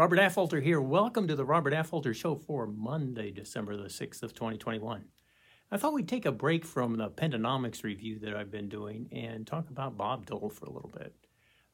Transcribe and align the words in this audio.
Robert 0.00 0.18
Affolter 0.18 0.62
here. 0.62 0.80
Welcome 0.80 1.28
to 1.28 1.36
the 1.36 1.44
Robert 1.44 1.74
Affolter 1.74 2.14
Show 2.14 2.34
for 2.34 2.66
Monday, 2.66 3.30
December 3.30 3.76
the 3.76 3.90
6th 3.90 4.22
of 4.22 4.32
2021. 4.32 5.04
I 5.70 5.76
thought 5.76 5.92
we'd 5.92 6.08
take 6.08 6.24
a 6.24 6.32
break 6.32 6.64
from 6.64 6.94
the 6.94 7.10
Pendonomics 7.10 7.84
review 7.84 8.18
that 8.20 8.34
I've 8.34 8.50
been 8.50 8.70
doing 8.70 9.10
and 9.12 9.46
talk 9.46 9.68
about 9.68 9.98
Bob 9.98 10.24
Dole 10.24 10.48
for 10.48 10.64
a 10.64 10.72
little 10.72 10.88
bit. 10.88 11.14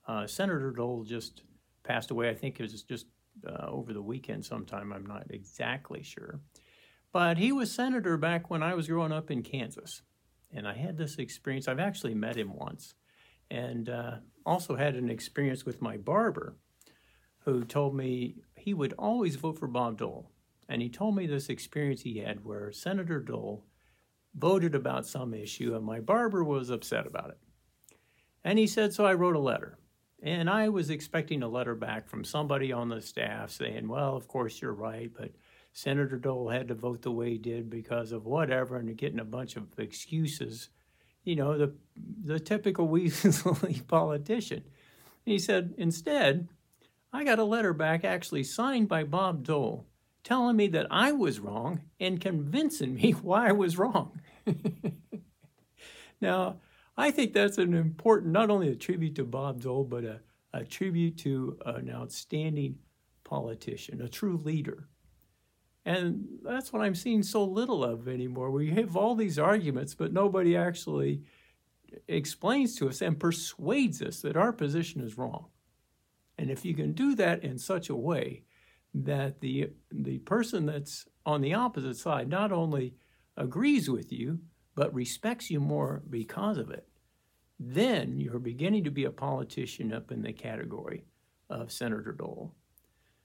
Uh, 0.09 0.27
Senator 0.27 0.73
Dole 0.73 1.05
just 1.05 1.45
passed 1.85 2.11
away. 2.11 2.29
I 2.29 2.35
think 2.35 2.59
it 2.59 2.65
was 2.65 2.83
just 2.83 3.07
uh, 3.47 3.69
over 3.69 3.93
the 3.93 4.03
weekend 4.03 4.45
sometime. 4.45 4.93
I'm 4.93 5.07
not 5.07 5.27
exactly 5.31 6.03
sure. 6.03 6.41
But 7.13 7.39
he 7.39 7.53
was 7.53 7.71
senator 7.71 8.17
back 8.17 8.51
when 8.51 8.61
I 8.61 8.75
was 8.75 8.89
growing 8.89 9.13
up 9.13 9.31
in 9.31 9.45
Kansas. 9.45 10.03
And 10.53 10.67
I 10.67 10.75
had 10.75 10.99
this 10.99 11.19
experience. 11.19 11.69
I've 11.69 11.79
actually 11.79 12.15
met 12.15 12.37
him 12.37 12.53
once 12.57 12.97
and 13.53 13.89
uh, 13.89 14.17
also 14.45 14.75
had 14.75 14.97
an 14.97 15.11
experience 15.11 15.65
with 15.65 15.81
my 15.81 15.97
barber 15.97 16.57
who 17.47 17.65
told 17.65 17.95
me 17.95 18.35
he 18.57 18.75
would 18.75 18.93
always 18.99 19.37
vote 19.37 19.59
for 19.59 19.69
Bob 19.69 19.99
Dole. 19.99 20.29
And 20.69 20.83
he 20.83 20.89
told 20.89 21.15
me 21.15 21.27
this 21.27 21.49
experience 21.49 22.03
he 22.03 22.19
had 22.19 22.45
where 22.45 22.73
Senator 22.73 23.21
Dole 23.21 23.65
voted 24.35 24.75
about 24.75 25.07
some 25.07 25.33
issue 25.33 25.75
and 25.75 25.85
my 25.85 26.01
barber 26.01 26.45
was 26.45 26.71
upset 26.71 27.07
about 27.07 27.31
it. 27.31 27.39
And 28.45 28.59
he 28.59 28.67
said, 28.67 28.93
So 28.93 29.07
I 29.07 29.15
wrote 29.15 29.37
a 29.37 29.41
letter. 29.41 29.79
And 30.23 30.51
I 30.51 30.69
was 30.69 30.91
expecting 30.91 31.43
a 31.43 31.49
letter 31.49 31.77
back 31.77 32.09
from 32.09 32.25
somebody 32.25 32.73
on 32.73 32.89
the 32.89 33.01
staff 33.01 33.53
saying, 33.53 33.87
Well, 33.87 34.17
of 34.17 34.27
course 34.27 34.61
you're 34.61 34.75
right, 34.75 35.11
but 35.17 35.31
Senator 35.73 36.19
Dole 36.19 36.49
had 36.49 36.69
to 36.69 36.75
vote 36.75 37.03
the 37.03 37.13
way 37.13 37.31
he 37.31 37.39
did 37.39 37.71
because 37.71 38.11
of 38.11 38.25
whatever, 38.25 38.77
and 38.77 38.97
getting 38.97 39.21
a 39.21 39.25
bunch 39.25 39.57
of 39.57 39.79
excuses. 39.79 40.71
You 41.23 41.37
know, 41.37 41.59
the 41.59 41.75
the 42.25 42.41
typical 42.41 42.89
weaselly 42.93 43.87
politician. 43.87 44.65
And 44.65 45.33
he 45.33 45.39
said, 45.39 45.75
instead, 45.77 46.49
I 47.17 47.25
got 47.25 47.39
a 47.39 47.45
letter 47.45 47.73
back 47.73 48.05
actually 48.05 48.45
signed 48.45 48.89
by 48.89 49.05
Bob 49.05 49.43
Dole 49.43 49.87
telling 50.23 50.55
me 50.55 50.67
that 50.69 50.87
I 50.91 51.13
was 51.13 51.41
wrong 51.41 51.81
and 51.99 52.21
convincing 52.21 52.95
me 52.95 53.13
why 53.23 53.49
I 53.49 53.53
was 53.53 53.79
wrong. 53.79 54.21
now, 56.21 56.57
I 56.95 57.11
think 57.11 57.33
that's 57.33 57.57
an 57.57 57.73
important, 57.73 58.33
not 58.35 58.51
only 58.51 58.69
a 58.69 58.75
tribute 58.75 59.15
to 59.15 59.25
Bob 59.25 59.63
Dole, 59.63 59.85
but 59.85 60.05
a, 60.05 60.21
a 60.53 60.65
tribute 60.65 61.17
to 61.19 61.57
an 61.65 61.91
outstanding 61.91 62.81
politician, 63.25 64.03
a 64.03 64.09
true 64.11 64.37
leader. 64.37 64.87
And 65.87 66.27
that's 66.43 66.71
what 66.71 66.83
I'm 66.83 66.95
seeing 66.95 67.23
so 67.23 67.45
little 67.45 67.83
of 67.83 68.09
anymore. 68.09 68.51
We 68.51 68.73
have 68.73 68.95
all 68.95 69.15
these 69.15 69.39
arguments, 69.39 69.95
but 69.95 70.13
nobody 70.13 70.55
actually 70.55 71.23
explains 72.09 72.77
to 72.77 72.91
us 72.91 73.01
and 73.01 73.19
persuades 73.19 74.03
us 74.03 74.21
that 74.21 74.37
our 74.37 74.53
position 74.53 75.01
is 75.01 75.17
wrong. 75.17 75.47
And 76.39 76.51
if 76.51 76.65
you 76.65 76.75
can 76.75 76.93
do 76.93 77.15
that 77.15 77.43
in 77.43 77.59
such 77.59 77.89
a 77.89 77.97
way 77.97 78.43
that 78.95 79.41
the 79.41 79.71
the 79.91 80.19
person 80.19 80.67
that's 80.67 81.07
on 81.25 81.41
the 81.41 81.55
opposite 81.55 81.97
side 81.97 82.29
not 82.29 82.53
only 82.53 82.95
agrees 83.37 83.91
with 83.91 84.13
you 84.13 84.41
but 84.75 84.95
respects 84.95 85.51
you 85.51 85.59
more 85.59 86.03
because 86.09 86.59
of 86.59 86.71
it, 86.71 86.87
then 87.59 88.21
you're 88.21 88.39
beginning 88.39 88.85
to 88.85 88.91
be 88.91 89.05
a 89.05 89.11
politician 89.11 89.93
up 89.93 90.13
in 90.13 90.23
the 90.23 90.33
category 90.33 91.07
of 91.49 91.73
Senator 91.73 92.13
Dole. 92.13 92.55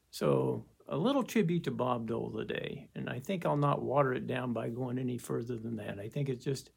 So 0.10 0.66
a 0.88 0.98
little 0.98 1.24
tribute 1.24 1.66
to 1.66 1.72
Bob 1.72 2.08
Dole 2.08 2.32
today, 2.32 2.90
and 2.96 3.10
I 3.10 3.20
think 3.20 3.46
I'll 3.46 3.58
not 3.58 3.82
water 3.82 4.14
it 4.14 4.28
down 4.28 4.54
by 4.54 4.70
going 4.70 4.98
any 4.98 5.18
further 5.18 5.58
than 5.58 5.76
that. 5.78 6.00
I 6.00 6.08
think 6.08 6.30
it's 6.30 6.46
just 6.46 6.72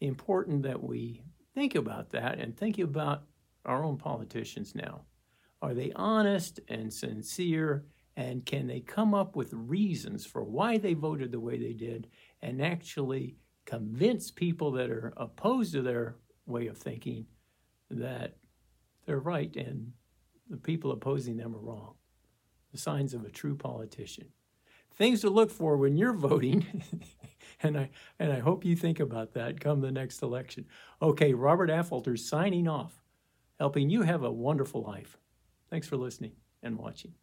important 0.00 0.62
that 0.62 0.82
we 0.82 1.22
think 1.54 1.74
about 1.74 2.10
that 2.10 2.38
and 2.38 2.56
think 2.56 2.78
about 2.78 3.22
our 3.64 3.84
own 3.84 3.96
politicians 3.96 4.74
now. 4.74 5.02
Are 5.60 5.74
they 5.74 5.92
honest 5.94 6.60
and 6.68 6.92
sincere? 6.92 7.84
And 8.16 8.44
can 8.44 8.66
they 8.66 8.80
come 8.80 9.14
up 9.14 9.36
with 9.36 9.52
reasons 9.52 10.26
for 10.26 10.42
why 10.42 10.78
they 10.78 10.94
voted 10.94 11.30
the 11.30 11.40
way 11.40 11.58
they 11.58 11.72
did 11.72 12.08
and 12.42 12.60
actually 12.60 13.36
convince 13.64 14.30
people 14.30 14.72
that 14.72 14.90
are 14.90 15.12
opposed 15.16 15.72
to 15.72 15.82
their 15.82 16.16
way 16.46 16.66
of 16.66 16.78
thinking 16.78 17.26
that 17.90 18.36
they're 19.06 19.20
right 19.20 19.54
and 19.56 19.92
the 20.48 20.56
people 20.56 20.90
opposing 20.90 21.36
them 21.36 21.54
are 21.54 21.60
wrong? 21.60 21.94
The 22.72 22.78
signs 22.78 23.14
of 23.14 23.24
a 23.24 23.30
true 23.30 23.56
politician. 23.56 24.26
Things 24.94 25.20
to 25.20 25.30
look 25.30 25.50
for 25.50 25.76
when 25.76 25.96
you're 25.96 26.12
voting. 26.12 26.66
and 27.62 27.78
I 27.78 27.90
and 28.18 28.32
I 28.32 28.40
hope 28.40 28.64
you 28.64 28.74
think 28.74 29.00
about 29.00 29.34
that 29.34 29.60
come 29.60 29.80
the 29.80 29.92
next 29.92 30.22
election. 30.22 30.66
Okay, 31.00 31.34
Robert 31.34 31.70
Affolter 31.70 32.16
signing 32.16 32.66
off, 32.66 33.00
helping 33.58 33.90
you 33.90 34.02
have 34.02 34.24
a 34.24 34.30
wonderful 34.30 34.82
life. 34.82 35.16
Thanks 35.70 35.86
for 35.86 35.96
listening 35.96 36.32
and 36.62 36.78
watching. 36.78 37.14